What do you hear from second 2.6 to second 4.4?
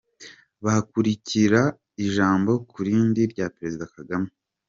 kurindi rya Perezida Kagame